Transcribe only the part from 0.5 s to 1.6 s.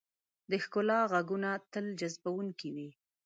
ښکلا ږغونه